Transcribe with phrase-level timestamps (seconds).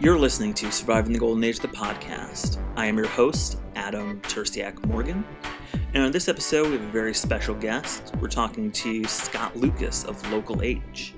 [0.00, 2.56] You're listening to Surviving the Golden Age, the podcast.
[2.74, 5.22] I am your host, Adam Terstiak Morgan.
[5.92, 8.14] And on this episode, we have a very special guest.
[8.18, 11.12] We're talking to Scott Lucas of Local H.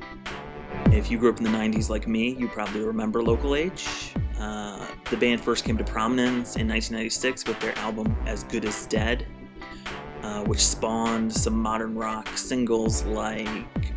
[0.86, 4.14] If you grew up in the 90s like me, you probably remember Local H.
[4.40, 8.86] Uh, the band first came to prominence in 1996 with their album As Good as
[8.86, 9.24] Dead,
[10.24, 13.48] uh, which spawned some modern rock singles like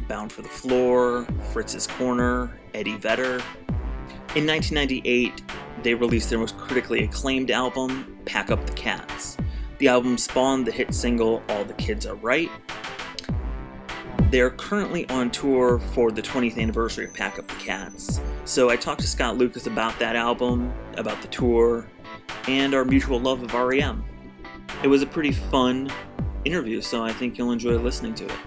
[0.08, 3.42] Bound for the Floor, Fritz's Corner, Eddie Vedder.
[4.36, 5.44] In 1998,
[5.82, 9.38] they released their most critically acclaimed album, Pack Up the Cats.
[9.78, 12.50] The album spawned the hit single All the Kids Are Right.
[14.32, 18.20] They're currently on tour for the 20th anniversary of Pack Up the Cats.
[18.44, 21.88] So I talked to Scott Lucas about that album, about the tour,
[22.50, 24.04] and our mutual love of REM.
[24.84, 25.90] It was a pretty fun
[26.44, 28.38] interview, so I think you'll enjoy listening to it.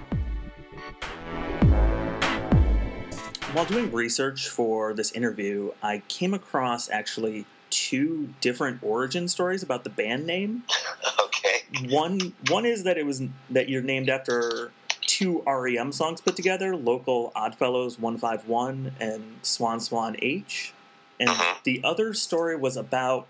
[3.58, 9.82] While doing research for this interview, I came across actually two different origin stories about
[9.82, 10.62] the band name.
[11.20, 11.88] Okay.
[11.88, 14.70] One one is that it was that you're named after
[15.02, 20.72] two REM songs put together, Local Oddfellows 151 and Swan Swan H.
[21.18, 21.62] And Mhm.
[21.64, 23.26] the other story was about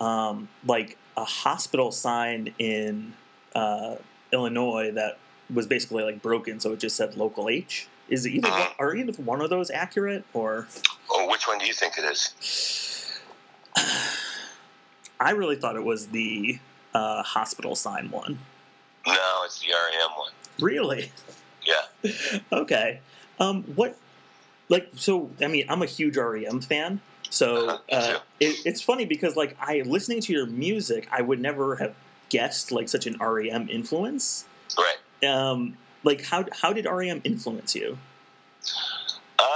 [0.00, 3.14] um, like a hospital sign in
[3.54, 3.96] uh,
[4.32, 5.18] Illinois that
[5.52, 7.88] was basically like broken, so it just said Local H.
[8.08, 8.74] Is it either Mhm.
[8.78, 10.66] are either one of those accurate or?
[11.10, 12.32] Oh, which one do you think it is?
[15.20, 16.58] I really thought it was the
[16.94, 18.38] uh, hospital sign one.
[19.06, 20.32] No, it's the REM one.
[20.60, 21.12] Really?
[21.64, 22.40] Yeah.
[22.52, 23.00] okay.
[23.40, 23.96] Um, what,
[24.68, 27.00] like, so, I mean, I'm a huge REM fan.
[27.30, 31.40] So Uh-huh, uh, it, it's funny because, like, I listening to your music, I would
[31.40, 31.94] never have
[32.30, 34.44] guessed like such an REM influence.
[34.76, 35.28] Right.
[35.28, 37.98] Um, like, how how did REM influence you?
[39.38, 39.46] Um,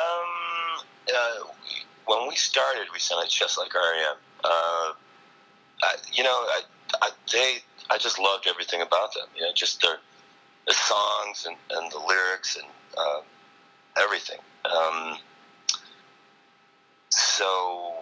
[1.15, 1.47] uh,
[2.07, 4.17] when we started, we sounded just like REM.
[4.45, 4.93] Uh,
[5.83, 6.61] I, you know, I,
[7.01, 7.59] I, they,
[7.91, 9.27] I just loved everything about them.
[9.37, 9.97] You know, just their,
[10.67, 12.67] the songs and, and the lyrics and
[12.97, 13.21] uh,
[14.01, 14.39] everything.
[14.65, 15.19] Um,
[17.11, 17.95] so,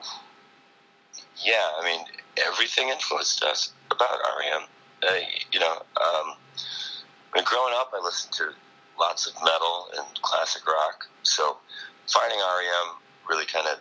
[1.45, 2.05] yeah, I mean,
[2.47, 4.63] everything influenced us about REM.
[5.03, 5.15] Uh,
[5.51, 6.35] you know, um,
[7.33, 8.51] I mean, growing up, I listened to
[8.99, 11.07] lots of metal and classic rock.
[11.23, 11.57] So
[12.07, 12.97] finding REM
[13.29, 13.79] really kind of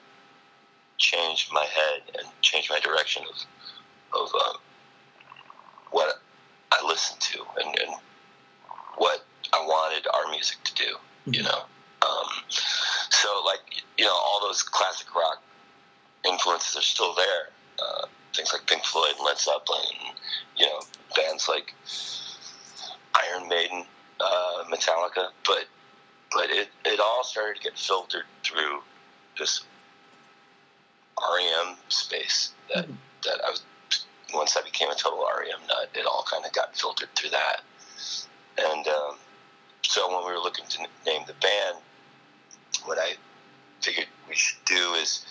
[0.98, 3.36] changed my head and changed my direction of
[4.12, 4.56] of um,
[5.92, 6.22] what
[6.72, 7.96] I listened to and, and
[8.98, 10.96] what I wanted our music to do.
[11.26, 11.62] You know,
[12.02, 15.44] um, so like you know, all those classic rock
[16.28, 17.50] influences are still there.
[17.80, 20.18] Uh, things like Pink Floyd and Led Zeppelin, and,
[20.58, 20.80] you know,
[21.16, 21.74] bands like
[23.50, 23.86] Maiden,
[24.20, 25.66] uh, Metallica, but
[26.32, 28.84] but it, it all started to get filtered through
[29.40, 29.64] this
[31.20, 32.98] REM space that Mhm.
[33.24, 33.64] that I was
[34.34, 37.62] once I became a total REM nut, it all kind of got filtered through that.
[38.58, 39.18] And um,
[39.82, 41.78] so when we were looking to name the band,
[42.86, 43.16] what I
[43.82, 45.26] figured we should do is,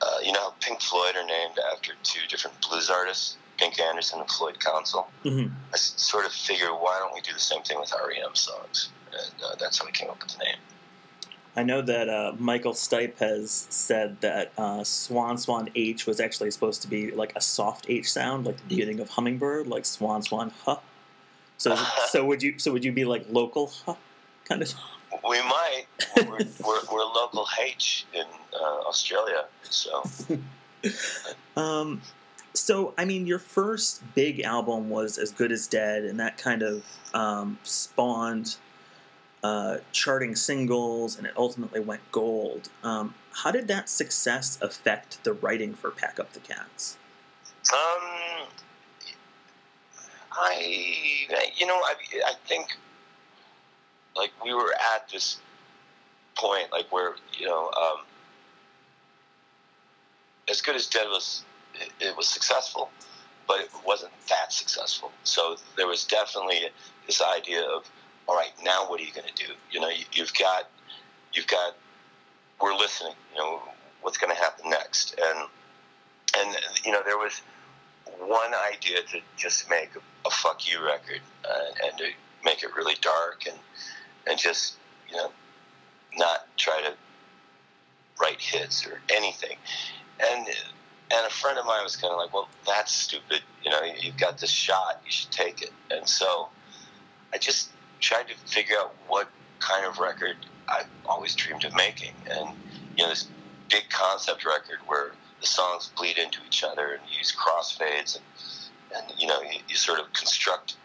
[0.00, 4.20] uh, you know, how Pink Floyd are named after two different blues artists, Pink Anderson
[4.20, 5.08] and Floyd Council.
[5.22, 8.90] hmm I sort of figure, why don't we do the same thing with REM songs?
[9.12, 10.56] And uh, that's how we came up with the name.
[11.58, 16.50] I know that uh, Michael Stipe has said that uh, Swan Swan H was actually
[16.50, 20.22] supposed to be like a soft H sound, like the beginning of Hummingbird, like Swan
[20.22, 20.76] Swan Huh.
[21.56, 21.74] So,
[22.10, 22.58] so would you?
[22.58, 23.94] So would you be like local Huh,
[24.44, 24.74] kind of?
[25.26, 25.86] We might.
[26.16, 30.04] We're, we're, we're local H in uh, Australia, so
[31.56, 32.02] Um,
[32.56, 36.62] so I mean, your first big album was As Good as Dead, and that kind
[36.62, 36.84] of
[37.14, 38.56] um, spawned
[39.42, 42.68] uh, charting singles, and it ultimately went gold.
[42.82, 46.96] Um, how did that success affect the writing for Pack Up the Cats?
[47.72, 48.46] um,
[50.32, 51.94] I you know I
[52.26, 52.76] I think
[54.14, 55.38] like we were at this
[56.36, 58.04] point like where you know um,
[60.48, 61.44] as good as Dead was
[62.00, 62.90] it, was successful,
[63.46, 65.12] but it wasn't that successful.
[65.24, 66.68] So there was definitely
[67.06, 67.90] this idea of
[68.28, 69.52] all right now what are you going to do?
[69.70, 70.68] You know you, you've got
[71.32, 71.76] you've got
[72.60, 73.14] we're listening.
[73.32, 73.62] You know
[74.02, 75.48] what's going to happen next and
[76.38, 77.40] and you know there was
[78.18, 82.04] one idea to just make a, a fuck you record uh, and to
[82.44, 83.58] make it really dark and
[84.26, 84.76] and just
[85.10, 85.30] you know
[86.16, 86.94] not try to
[88.20, 89.56] write hits or anything
[90.20, 90.46] and
[91.10, 93.40] and a friend of mine was kind of like well that's stupid.
[93.64, 95.00] You know you've got this shot.
[95.04, 95.70] You should take it.
[95.90, 96.48] And so
[97.32, 97.70] i just
[98.00, 100.36] tried to figure out what kind of record
[100.68, 102.12] i've always dreamed of making.
[102.30, 102.50] And
[102.96, 103.28] you know this
[103.70, 108.24] big concept record where the songs bleed into each other and use crossfades and
[108.94, 110.76] and you know you, you sort of construct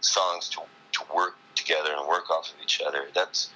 [0.00, 0.60] songs to
[0.92, 3.08] to work together and work off of each other.
[3.14, 3.50] That's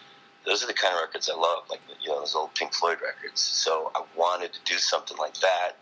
[0.47, 2.99] those are the kind of records I love, like you know those old Pink Floyd
[3.03, 3.41] records.
[3.41, 5.73] So I wanted to do something like that,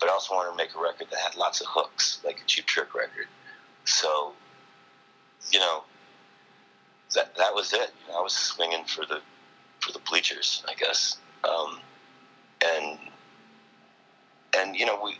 [0.00, 2.44] but I also wanted to make a record that had lots of hooks, like a
[2.46, 3.26] Cheap Trick record.
[3.84, 4.32] So,
[5.50, 5.84] you know,
[7.14, 7.90] that that was it.
[8.14, 9.20] I was swinging for the
[9.80, 11.18] for the bleachers, I guess.
[11.44, 11.80] Um,
[12.64, 12.98] and
[14.56, 15.16] and you know we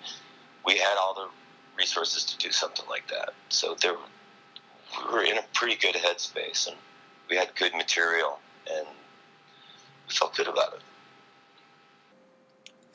[0.66, 1.28] we had all the
[1.76, 3.30] resources to do something like that.
[3.48, 6.76] So there we were in a pretty good headspace and
[7.30, 8.38] we had good material
[8.70, 8.86] and
[10.06, 10.80] we felt good about it.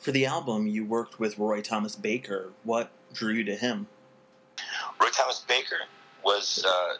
[0.04, 2.50] For the album, you worked with Roy Thomas Baker.
[2.62, 3.86] What drew you to him?
[5.00, 5.78] Roy Thomas Baker
[6.22, 6.96] was, uh,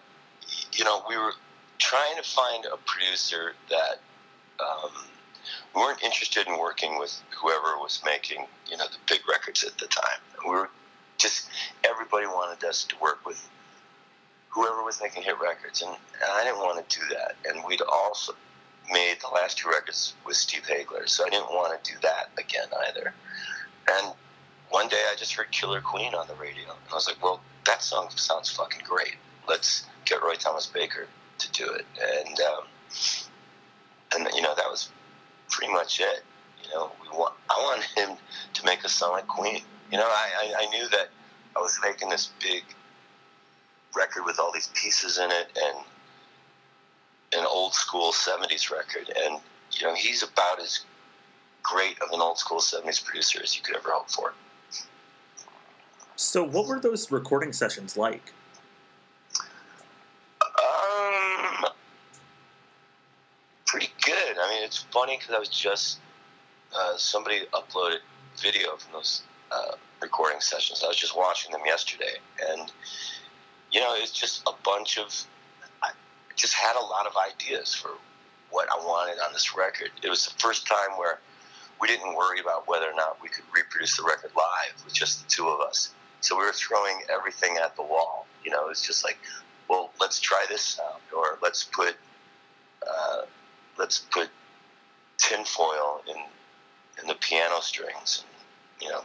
[0.73, 1.35] you know, we were
[1.77, 4.01] trying to find a producer that
[4.59, 4.91] um,
[5.77, 9.77] we weren't interested in working with whoever was making, you know, the big records at
[9.77, 10.21] the time.
[10.43, 10.71] We were
[11.19, 11.51] just
[11.85, 13.47] everybody wanted us to work with
[14.49, 17.37] whoever was making hit records, and, and I didn't want to do that.
[17.45, 18.33] And we'd also
[18.93, 22.31] made the last two records with Steve Haigler, so I didn't want to do that
[22.39, 23.15] again either.
[23.91, 24.13] And
[24.71, 27.41] one day I just heard Killer Queen on the radio, and I was like, well,
[27.67, 29.17] that song sounds fucking great.
[29.49, 31.07] Let's get Roy Thomas Baker
[31.39, 31.87] to do it.
[32.01, 32.65] And um,
[34.15, 34.91] and you know that was
[35.49, 36.25] pretty much it.
[36.63, 38.17] You know, we want I wanted him
[38.55, 39.63] to make a song like Queen.
[39.91, 41.09] You know, I, I, I knew that
[41.57, 42.65] I was making this big
[43.95, 45.85] record with all these pieces in it and
[47.35, 49.13] an old school 70s record.
[49.25, 49.41] And,
[49.73, 50.85] you know, he's about as
[51.63, 54.35] great of an old school 70s producer as you could ever hope for.
[56.17, 58.33] So, what were those recording sessions like?
[60.43, 61.65] Um,
[63.67, 64.37] pretty good.
[64.41, 65.99] I mean, it's funny because I was just
[66.75, 67.99] uh, somebody uploaded
[68.41, 70.83] video from those uh, recording sessions.
[70.85, 72.17] I was just watching them yesterday,
[72.49, 72.71] and
[73.73, 75.27] you know, it's just a bunch of.
[76.37, 77.91] Just had a lot of ideas for
[78.51, 79.91] what I wanted on this record.
[80.03, 81.19] It was the first time where
[81.81, 85.23] we didn't worry about whether or not we could reproduce the record live with just
[85.23, 85.93] the two of us.
[86.21, 88.27] So we were throwing everything at the wall.
[88.45, 89.19] You know, it's just like,
[89.69, 91.97] well, let's try this sound, or let's put,
[92.87, 93.23] uh,
[93.79, 94.29] let's put
[95.19, 96.17] tinfoil in
[97.03, 99.03] in the piano strings, and you know,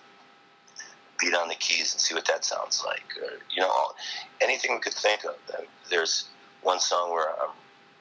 [1.20, 3.04] beat on the keys and see what that sounds like.
[3.22, 3.92] Or, you know,
[4.42, 5.36] anything we could think of.
[5.90, 6.26] There's
[6.62, 7.50] one song where I'm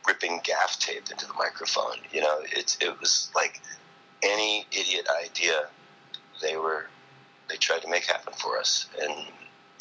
[0.06, 1.96] ripping gaff tape into the microphone.
[2.12, 3.60] You know, it's it was like
[4.22, 5.66] any idiot idea
[6.43, 6.87] they were
[7.49, 9.12] they tried to make happen for us, and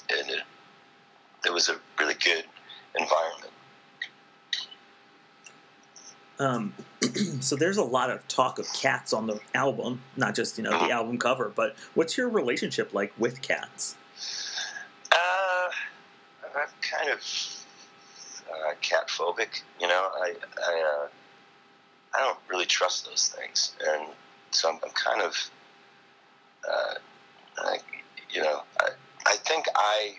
[0.09, 0.43] and it,
[1.45, 2.43] it was a really good
[2.97, 3.51] environment.
[6.39, 6.73] Um,
[7.41, 10.71] so there's a lot of talk of cats on the album, not just you know
[10.71, 10.91] the Mhm.
[10.91, 13.95] album cover, but what's your relationship like with cats?
[15.11, 15.69] Uh,
[16.55, 17.19] I'm kind of
[19.17, 19.61] phobic.
[19.79, 20.33] You know, I
[20.65, 21.07] I, uh,
[22.15, 24.07] I don't really trust those things, and
[24.51, 25.35] so I'm, I'm kind of,
[26.69, 26.93] uh,
[27.59, 27.77] I,
[28.29, 28.89] you know, I
[29.25, 30.15] I think I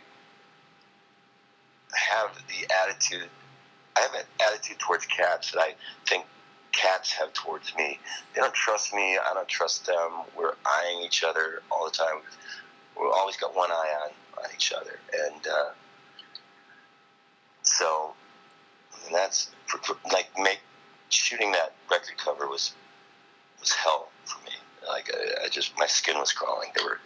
[1.95, 3.29] have the attitude.
[3.96, 5.75] I have an attitude towards cats that I
[6.06, 6.25] think
[6.72, 7.99] cats have towards me.
[8.34, 9.19] They don't trust me.
[9.19, 10.22] I don't trust them.
[10.37, 12.20] We're eyeing each other all the time.
[12.99, 14.11] We've always got one eye on,
[14.44, 15.70] on each other, and uh,
[17.63, 18.15] so
[19.08, 20.60] and that's for, like make
[21.08, 22.74] shooting that record cover was
[23.60, 24.53] was hell for me.
[24.86, 26.69] Like I, I just my skin was crawling.
[26.77, 27.00] They were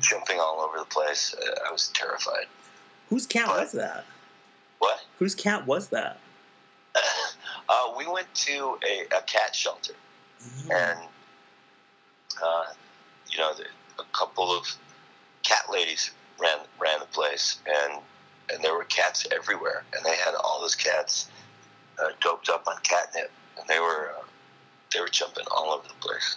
[0.00, 1.34] jumping all over the place.
[1.34, 2.46] Uh, I was terrified.
[3.08, 3.60] Whose cat What?
[3.60, 4.04] was that?
[4.78, 5.00] What?
[5.18, 6.18] Whose cat was that?
[7.68, 9.94] uh, we went to a, a cat shelter,
[10.70, 10.98] and
[12.42, 12.64] uh,
[13.30, 13.64] you know, the,
[14.00, 14.66] a couple of
[15.42, 18.00] cat ladies ran ran the place, and
[18.52, 21.30] and there were cats everywhere, and they had all those cats
[22.02, 24.24] uh, doped up on catnip, and they were uh,
[24.92, 26.36] they were jumping all over the place.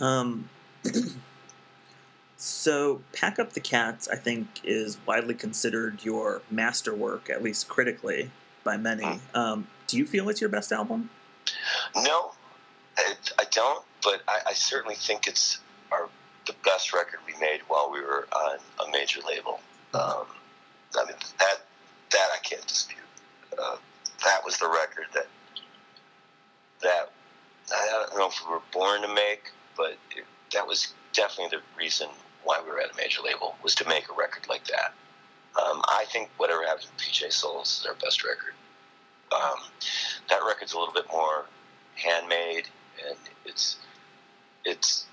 [0.00, 0.48] Um,
[2.36, 8.30] so, Pack Up the Cats, I think, is widely considered your masterwork, at least critically,
[8.64, 9.20] by many.
[9.34, 11.10] Um, do you feel it's your best album?
[11.94, 12.32] No,
[12.96, 15.60] I, I don't, but I, I certainly think it's
[15.92, 16.08] our
[16.46, 19.60] the best record made while we were on a major label.
[19.92, 20.26] Um,
[20.96, 21.56] I mean that
[22.10, 22.98] that I can't dispute.
[23.60, 23.76] Uh,
[24.24, 25.26] that was the record that
[26.82, 27.10] that
[27.72, 31.62] I don't know if we were born to make, but it, that was definitely the
[31.78, 32.08] reason
[32.44, 34.92] why we were at a major label was to make a record like that.
[35.56, 38.54] Um, I think whatever happened with PJ Soles is our best record.
[39.32, 39.60] Um,
[40.28, 41.46] that record's a little bit more
[41.94, 42.68] handmade.
[43.08, 43.76] and it's
[44.64, 45.06] it's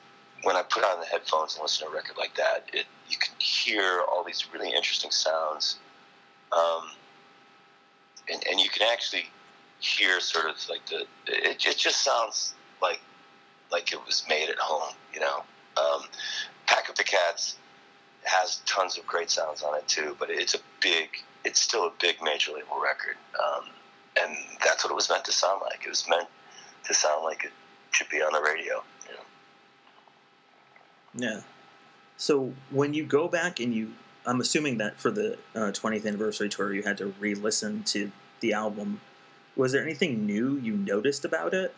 [0.44, 3.18] when I put on the headphones and listen to a record like that, it you
[3.18, 5.78] can hear all these really interesting sounds,
[6.52, 6.92] um,
[8.32, 9.26] and and you can actually
[9.80, 13.02] hear sort of like the it, it just sounds like
[13.72, 15.44] like it was made at home, you know.
[15.78, 16.04] Um,
[16.68, 17.58] Pack Up the Cats
[18.24, 21.10] has tons of great sounds on it too, but it's a big,
[21.44, 23.66] it's still a big major label record, um,
[24.20, 25.82] and that's what it was meant to sound like.
[25.86, 26.28] It was meant
[26.86, 27.52] to sound like it
[27.92, 28.84] should be on the radio.
[31.14, 31.28] You know?
[31.28, 31.42] Yeah.
[32.18, 33.94] So when you go back and you,
[34.26, 38.54] I'm assuming that for the uh, 20th anniversary tour, you had to re-listen to the
[38.54, 39.02] album.
[39.56, 41.74] Was there anything new you noticed about it?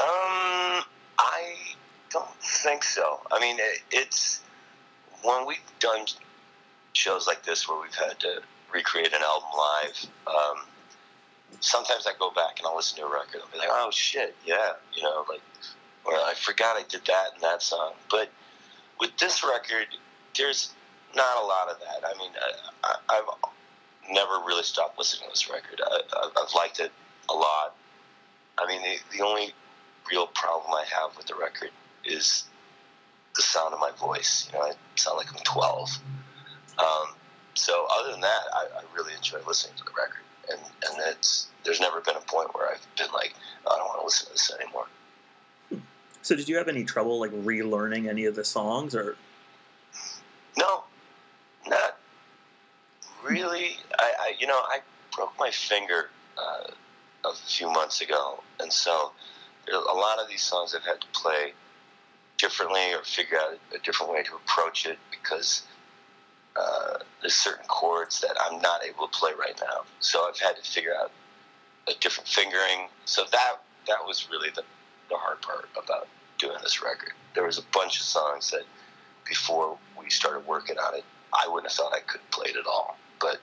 [0.00, 0.82] Um,
[1.18, 1.54] I
[2.10, 3.20] don't think so.
[3.30, 4.42] I mean, it, it's
[5.22, 6.06] when we've done
[6.92, 10.06] shows like this where we've had to recreate an album live.
[10.26, 10.64] Um,
[11.60, 14.34] sometimes I go back and I'll listen to a record and be like, "Oh shit,
[14.44, 15.40] yeah," you know, like,
[16.04, 17.92] or I forgot I did that in that song.
[18.10, 18.30] But
[19.00, 19.86] with this record,
[20.36, 20.72] there's
[21.14, 22.08] not a lot of that.
[22.08, 22.30] I mean,
[22.84, 23.24] I, have
[24.10, 25.80] never really stopped listening to this record.
[25.84, 26.00] I,
[26.36, 26.92] have liked it
[27.28, 27.76] a lot.
[28.58, 29.52] I mean, the, the only
[30.10, 31.70] real problem I have with the record
[32.04, 32.44] is
[33.34, 34.48] the sound of my voice.
[34.52, 35.98] You know, I sound like I'm 12.
[36.78, 37.14] Um,
[37.54, 41.48] so other than that, I, I, really enjoy listening to the record, and and it's
[41.64, 43.34] there's never been a point where I've been like,
[43.66, 44.86] oh, I don't want to listen to this anymore.
[46.22, 49.16] So did you have any trouble like relearning any of the songs, or?
[50.56, 50.84] No,
[51.66, 51.98] not
[53.24, 53.76] really.
[53.98, 54.78] I, I you know I
[55.14, 56.70] broke my finger uh,
[57.24, 59.12] a few months ago, and so
[59.68, 61.52] a lot of these songs I've had to play
[62.38, 65.62] differently or figure out a different way to approach it because
[66.56, 69.82] uh, there's certain chords that I'm not able to play right now.
[70.00, 71.12] So I've had to figure out
[71.88, 72.88] a different fingering.
[73.04, 73.54] So that
[73.86, 74.62] that was really the,
[75.12, 77.12] the hard part about doing this record.
[77.34, 78.62] There was a bunch of songs that
[79.28, 82.66] before we started working on it, I wouldn't have thought I could play it at
[82.66, 82.96] all.
[83.20, 83.40] But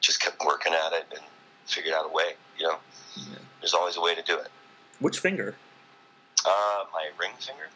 [0.00, 1.20] just kept working at it and
[1.66, 2.32] figured out a way.
[2.58, 2.76] You know,
[3.16, 3.38] yeah.
[3.60, 4.48] there's always a way to do it.
[5.00, 5.56] Which finger?
[6.44, 7.68] Uh, my ring finger.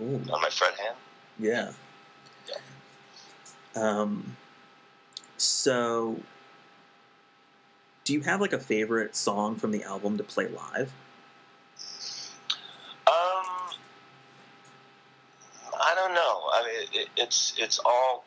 [0.00, 0.32] Ooh.
[0.32, 0.96] On my fret hand.
[1.38, 1.72] Yeah.
[2.48, 3.82] Yeah.
[3.82, 4.36] Um.
[5.36, 6.20] So,
[8.04, 10.92] do you have like a favorite song from the album to play live?
[13.08, 13.74] Um,
[15.80, 16.42] I don't know.
[16.52, 18.24] I mean, it, it's it's all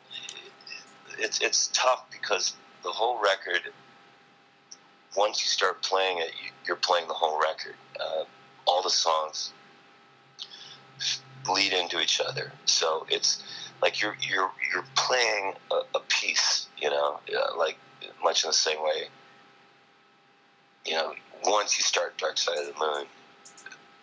[1.18, 3.72] it's it's tough because the whole record
[5.16, 6.32] once you start playing it,
[6.66, 7.74] you, are playing the whole record.
[8.00, 8.24] Uh,
[8.66, 9.52] all the songs
[11.44, 13.42] bleed into each other, so it's
[13.82, 17.78] like you're you're you're playing a, a piece, you know, uh, like
[18.22, 19.08] much in the same way.
[20.86, 23.06] You know, once you start Dark Side of the Moon,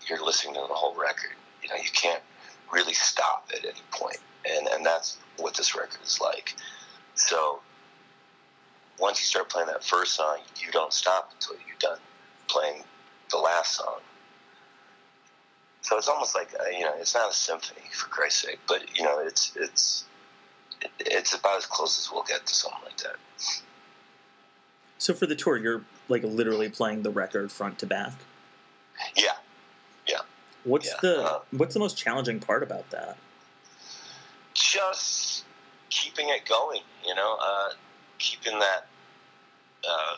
[0.07, 1.31] you're listening to the whole record.
[1.63, 2.21] You know, you can't
[2.71, 6.55] really stop at any point, and and that's what this record is like.
[7.15, 7.59] So
[8.99, 11.99] once you start playing that first song, you don't stop until you're done
[12.47, 12.83] playing
[13.31, 13.99] the last song.
[15.81, 18.97] So it's almost like uh, you know, it's not a symphony for Christ's sake, but
[18.97, 20.05] you know, it's it's
[20.99, 23.15] it's about as close as we'll get to something like that.
[24.97, 28.13] So for the tour, you're like literally playing the record front to back.
[29.15, 29.31] Yeah,
[30.07, 30.19] yeah.
[30.65, 30.99] What's yeah.
[31.01, 33.17] the uh, what's the most challenging part about that?
[34.69, 35.45] Just
[35.89, 36.81] keeping it going.
[37.05, 37.69] You know, uh,
[38.19, 38.87] keeping that
[39.89, 40.15] uh,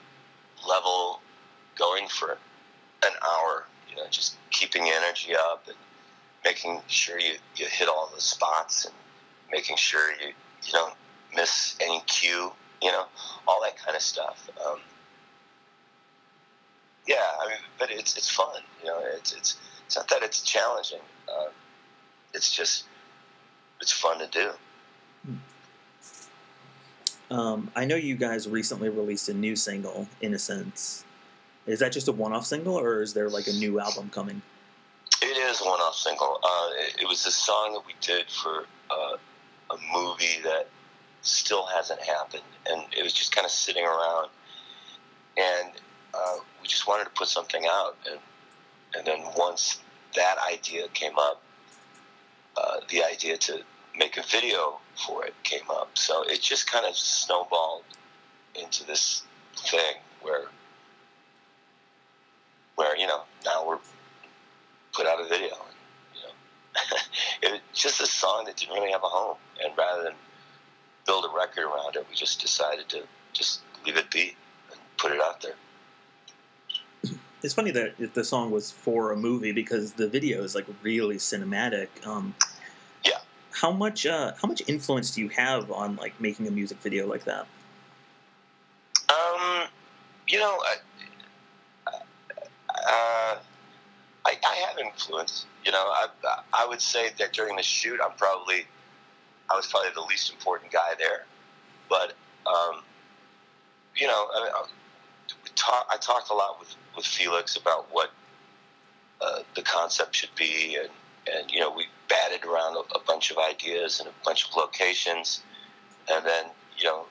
[0.67, 1.22] level
[1.77, 2.31] going for
[3.03, 3.65] an hour.
[3.89, 5.77] You know, just keeping energy up and
[6.43, 8.93] making sure you, you hit all the spots and
[9.51, 10.27] making sure you,
[10.63, 10.96] you don't
[11.36, 12.51] miss any cue.
[12.81, 13.05] You know,
[13.48, 14.50] all that kind of stuff.
[14.65, 14.79] Um,
[17.08, 18.62] yeah, I mean, but it's it's fun.
[18.81, 21.00] You know, it's it's it's not that it's challenging.
[21.29, 21.50] Uh,
[22.34, 22.86] it's just
[23.81, 24.51] it's fun to do.
[27.31, 31.05] Um, I know you guys recently released a new single, Innocence.
[31.65, 34.41] Is that just a one-off single, or is there like a new album coming?
[35.21, 36.39] It is a one-off single.
[36.43, 39.17] Uh, it, it, was a song that we did for uh,
[39.69, 40.67] a movie that
[41.21, 44.29] still hasn't happened, and it was just kind of sitting around.
[45.38, 45.71] And
[46.13, 48.19] uh, we just wanted to put something out, and
[48.95, 49.79] and then once
[50.15, 51.41] that idea came up,
[52.58, 53.62] uh, the idea to
[53.98, 55.91] make a video for it came up.
[55.96, 57.84] So it just kind of snowballed
[58.55, 59.24] into this
[59.55, 60.46] thing where,
[62.75, 63.79] where you know, now we're
[64.93, 65.50] put out a video.
[65.50, 65.75] And,
[66.15, 66.98] you know,
[67.41, 70.13] it was just a song that didn't really have a home, and rather than
[71.05, 73.03] build a record around it, we just decided to
[73.34, 74.36] just leave it be
[74.72, 75.55] and put it out there.
[77.43, 81.15] It's funny that the song was for a movie because the video is like really
[81.15, 81.88] cinematic.
[82.05, 82.36] Um,
[83.05, 83.19] yeah.
[83.51, 87.07] How much uh, how much influence do you have on like making a music video
[87.07, 87.48] like that?
[89.10, 89.67] Um,
[90.27, 90.75] you know, I,
[91.88, 93.38] uh,
[94.25, 95.45] I, I have influence.
[95.65, 96.07] You know, I
[96.53, 98.65] I would say that during the shoot, I'm probably
[99.50, 101.25] I was probably the least important guy there,
[101.89, 102.13] but
[102.45, 102.81] um,
[103.95, 104.51] you know, I, mean,
[105.55, 108.12] talk, I talked a lot with, with Felix about what
[109.21, 110.89] uh, the concept should be, and,
[111.31, 114.55] and you know, we batted around a, a bunch of ideas and a bunch of
[114.55, 115.43] locations,
[116.12, 116.45] and then
[116.77, 117.05] you know,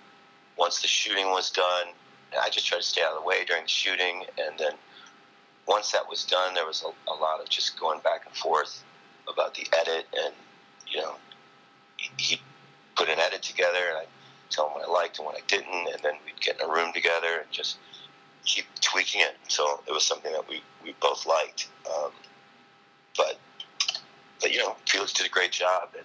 [0.56, 1.86] once the shooting was done,
[2.40, 4.72] I just tried to stay out of the way during the shooting, and then
[5.66, 8.82] once that was done, there was a, a lot of just going back and forth
[9.32, 10.34] about the edit, and
[10.86, 11.14] you know,
[11.96, 12.40] he, he
[12.96, 14.04] put an edit together, and I
[14.50, 16.72] tell him what I liked and what I didn't, and then we'd get in a
[16.72, 17.78] room together and just
[18.44, 19.36] keep tweaking it.
[19.48, 21.68] So it was something that we, we both liked.
[21.86, 22.10] Um,
[23.16, 23.38] but
[24.40, 26.04] but you know, Felix did a great job, and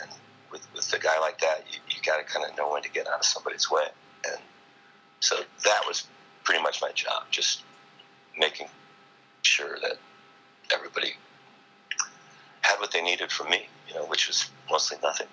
[0.00, 0.10] and
[0.50, 2.90] with with a guy like that, you, you got to kind of know when to
[2.90, 3.86] get out of somebody's way,
[4.26, 4.40] and
[5.20, 6.06] so that was
[6.44, 7.62] pretty much my job, just
[8.36, 8.68] making
[9.42, 9.98] sure that
[10.74, 11.14] everybody
[12.62, 15.28] had what they needed from me, you know, which was mostly nothing.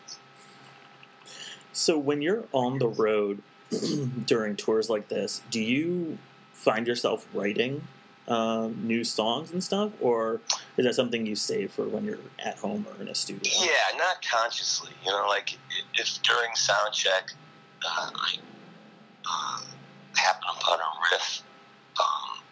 [1.72, 3.42] So when you're on the road
[4.26, 6.18] during tours like this, do you
[6.54, 7.88] find yourself writing
[8.30, 10.40] um, new songs and stuff, or
[10.78, 13.52] is that something you save for when you're at home or in a studio?
[13.60, 14.92] Yeah, not consciously.
[15.04, 15.58] You know, like
[15.96, 17.32] if during sound check
[17.84, 18.36] uh, I
[19.26, 19.62] uh,
[20.16, 21.42] happen upon a riff,
[22.00, 22.44] um,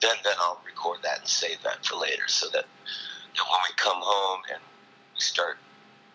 [0.00, 3.74] then then I'll record that and save that for later, so that, that when we
[3.76, 4.62] come home and
[5.14, 5.58] we start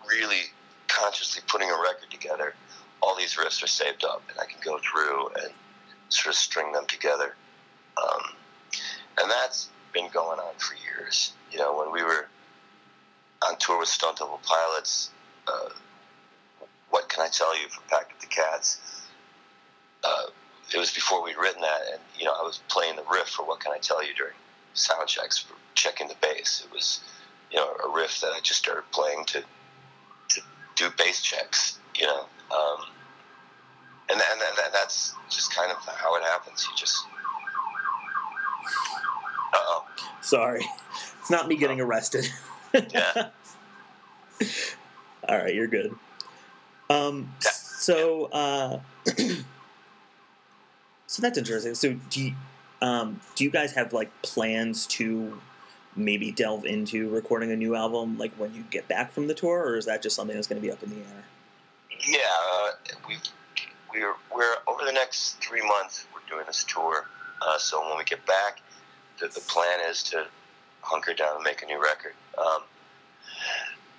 [0.10, 0.42] really
[0.88, 2.56] consciously putting a record together,
[3.02, 5.54] all these riffs are saved up, and I can go through and
[6.38, 7.36] of string them together.
[8.02, 8.22] Um,
[9.20, 11.34] and that's been going on for years.
[11.52, 12.28] You know, when we were
[13.48, 15.10] on tour with Stone Temple Pilots,
[15.48, 15.70] uh,
[16.90, 18.80] what can I tell you from Pack Up the Cats?
[20.04, 20.28] Uh,
[20.74, 23.46] it was before we'd written that, and you know, I was playing the riff for
[23.46, 24.34] What Can I Tell You during
[24.74, 26.64] sound checks for checking the bass.
[26.66, 27.02] It was,
[27.52, 29.44] you know, a riff that I just started playing to
[30.30, 30.42] to
[30.76, 31.80] do bass checks.
[31.96, 32.86] You know, um,
[34.10, 36.66] and and that, that's just kind of how it happens.
[36.70, 37.06] You just.
[39.54, 39.86] Uh oh.
[40.22, 40.66] Sorry,
[41.22, 42.30] it's not me getting arrested.
[42.74, 43.30] yeah.
[45.30, 45.94] All right, you're good.
[46.90, 47.52] Um, Yeah.
[47.52, 48.80] so, uh,
[51.08, 51.76] so that's interesting.
[51.76, 52.34] So, do you,
[52.82, 55.40] um, do you guys have like plans to
[55.96, 59.60] maybe delve into recording a new album, like when you get back from the tour,
[59.64, 61.24] or is that just something that's going to be up in the air?
[62.08, 62.20] Yeah,
[62.54, 62.72] uh,
[63.08, 63.16] we
[63.98, 66.06] we're we're over the next three months.
[66.14, 67.08] We're doing this tour,
[67.42, 68.62] uh, so when we get back,
[69.20, 70.28] the, the plan is to
[70.82, 72.14] hunker down and make a new record.
[72.38, 72.62] Um,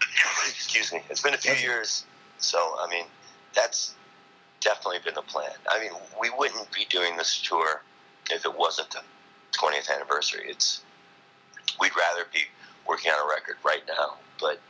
[0.49, 1.03] excuse me.
[1.11, 2.05] It's been a few years,
[2.39, 3.05] so I mean,
[3.55, 3.95] that's
[4.61, 5.51] definitely been the plan.
[5.71, 7.83] I mean, we wouldn't be doing this tour
[8.31, 9.01] if it wasn't the
[9.53, 10.45] 20th anniversary.
[10.47, 10.83] It's
[11.81, 12.41] we'd rather be
[12.87, 14.61] working on a record right now, but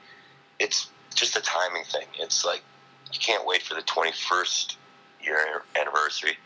[0.58, 2.06] it's just a timing thing.
[2.18, 2.62] It's like
[3.12, 4.76] you can't wait for the 21st
[5.22, 6.36] year anniversary.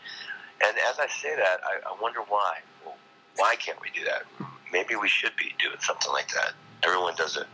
[0.65, 2.59] And as I say that, I, I wonder why.
[2.85, 2.95] Well,
[3.35, 4.23] why can't we do that?
[4.71, 6.53] Maybe we should be doing something like that.
[6.83, 7.45] Everyone does a,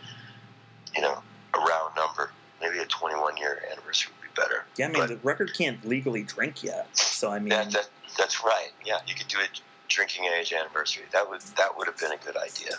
[0.95, 1.21] you know,
[1.53, 2.31] a round number.
[2.61, 4.65] Maybe a 21 year anniversary would be better.
[4.77, 7.89] Yeah, I mean, But- the record can't legally drink yet, so I mean, That, that,
[8.17, 8.71] that's right.
[8.85, 9.47] Yeah, you could do a
[9.87, 11.03] drinking age anniversary.
[11.11, 12.75] That would that would have been a good idea.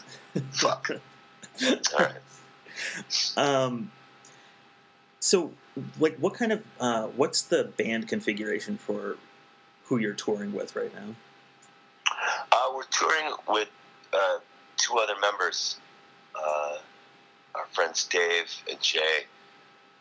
[0.52, 0.90] Fuck.
[0.90, 2.14] All right.
[3.36, 3.90] Um,
[5.30, 5.52] so,
[6.00, 9.16] like, what kind of uh, what's the band configuration for
[9.84, 11.14] who you're touring with right now?
[12.50, 13.68] Uh, we're touring with
[14.12, 14.38] uh,
[14.76, 15.78] two other members.
[16.34, 16.78] Uh,
[17.54, 19.26] our friends Dave and Jay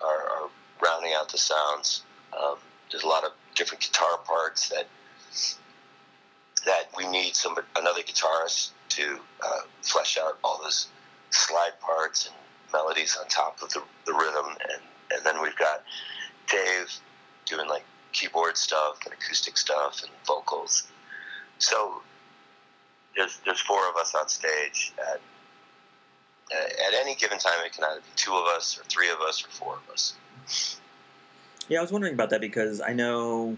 [0.02, 0.50] are, are
[0.84, 2.02] rounding out the sounds.
[2.36, 2.56] Um,
[2.90, 4.88] there's a lot of different guitar parts that
[6.66, 10.88] that we need some another guitarist to uh, flesh out all those
[11.30, 12.36] slide parts and
[12.74, 14.82] melodies on top of the, the rhythm, and
[15.12, 15.84] and then we've got
[16.50, 16.92] Dave
[17.46, 20.88] doing like keyboard stuff and acoustic stuff and vocals.
[21.58, 22.02] So
[23.16, 25.22] there's there's four of us on stage at
[26.52, 27.54] at any given time.
[27.66, 30.16] It can either be two of us or three of us or four of us.
[31.68, 33.58] Yeah, I was wondering about that because I know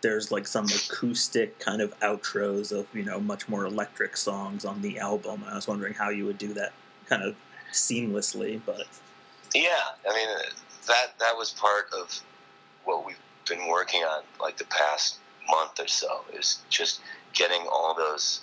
[0.00, 4.80] there's like some acoustic kind of outros of you know much more electric songs on
[4.82, 5.44] the album.
[5.46, 6.72] I was wondering how you would do that
[7.06, 7.36] kind of
[7.72, 8.86] seamlessly, but
[9.54, 9.76] Yeah,
[10.08, 10.28] I mean
[10.90, 12.20] that that was part of
[12.84, 17.00] what we've been working on like the past month or so is just
[17.32, 18.40] getting all those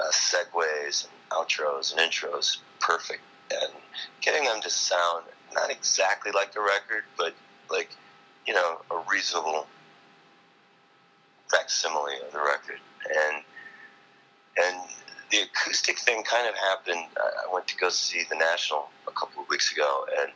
[0.00, 3.20] uh, segues and outros and intros perfect
[3.50, 3.72] and
[4.20, 7.34] getting them to sound not exactly like the record, but
[7.70, 7.90] like,
[8.46, 9.66] you know, a reasonable
[11.50, 12.78] facsimile of the record.
[13.08, 13.44] And,
[14.62, 14.76] and
[15.30, 17.06] the acoustic thing kind of happened.
[17.16, 20.30] I went to go see the National a couple of weeks ago, and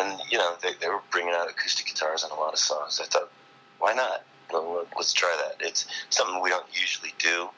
[0.00, 3.00] and you know they, they were bringing out acoustic guitars on a lot of songs.
[3.02, 3.30] I thought,
[3.78, 4.24] why not?
[4.52, 5.64] Well, let's try that.
[5.64, 7.48] It's something we don't usually do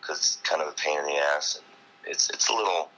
[0.00, 2.90] because it's kind of a pain in the ass, and it's it's a little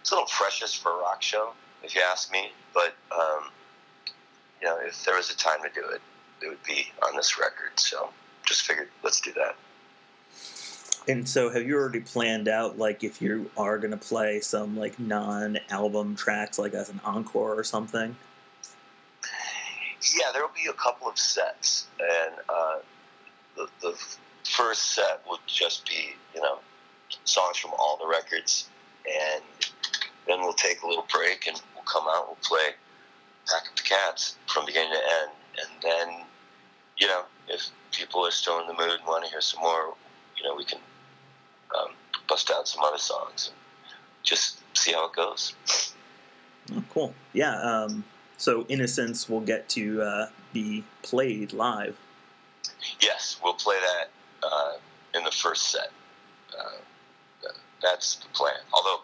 [0.00, 1.50] it's a little precious for a rock show,
[1.82, 2.52] if you ask me.
[2.72, 3.50] But um,
[4.60, 6.00] you know, if there was a time to do it,
[6.42, 7.78] it would be on this record.
[7.78, 8.10] So
[8.44, 9.56] just figured, let's do that.
[11.08, 14.76] And so, have you already planned out, like, if you are going to play some,
[14.76, 18.14] like, non album tracks, like as an encore or something?
[20.16, 21.86] Yeah, there will be a couple of sets.
[21.98, 22.78] And uh,
[23.56, 24.04] the, the
[24.48, 26.58] first set will just be, you know,
[27.24, 28.68] songs from all the records.
[29.06, 29.42] And
[30.26, 32.74] then we'll take a little break and we'll come out, and we'll play
[33.48, 35.32] Pack Up the Cats from beginning to end.
[35.58, 36.24] And then,
[36.96, 39.94] you know, if people are still in the mood and want to hear some more,
[40.36, 40.78] you know, we can
[42.28, 43.56] bust out some other songs and
[44.22, 45.54] just see how it goes.
[46.74, 47.14] Oh, cool.
[47.32, 47.56] Yeah.
[47.60, 48.04] Um,
[48.36, 51.96] so Innocence will get to uh, be played live.
[53.00, 54.10] Yes, we'll play that
[54.46, 54.72] uh,
[55.14, 55.90] in the first set.
[56.56, 57.48] Uh,
[57.82, 58.54] that's the plan.
[58.72, 59.00] Although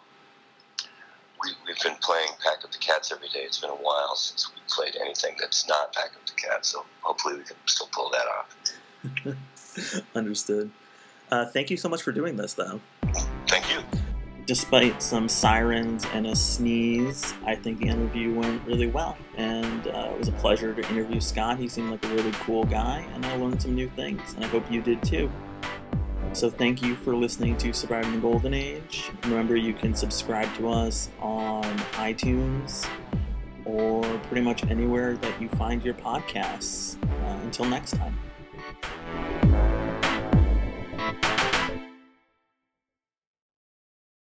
[1.41, 3.39] we, have been playing Pack Up the Cats every day.
[3.39, 6.85] It's been a while since we played anything that's not Pack Up the Cats, so
[7.01, 10.05] hopefully we can still pull that off.
[10.15, 10.71] Understood.
[11.31, 12.79] Uh, thank you so much for doing this, though.
[13.49, 13.83] Thank you.
[14.45, 19.17] Despite some sirens and a sneeze, I think the interview went really well.
[19.37, 21.59] And uh, it was a pleasure to interview Scott.
[21.59, 24.47] He seemed like a really cool guy, and I learned some new things, and I
[24.47, 25.31] hope you did too.
[26.33, 29.11] So thank you for listening to Surviving the Golden Age.
[29.23, 32.87] Remember, you can subscribe to us on iTunes
[33.65, 37.01] or pretty much anywhere that you find your podcasts.
[37.03, 39.48] Uh, until next time.